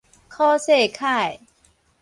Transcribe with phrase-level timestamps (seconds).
[0.35, 1.39] 許世楷